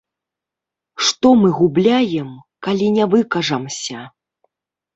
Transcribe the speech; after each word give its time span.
Што 1.09 1.27
мы 1.41 1.51
губляем, 1.59 2.33
калі 2.71 2.89
не 2.99 3.05
выкажамся? 3.15 3.99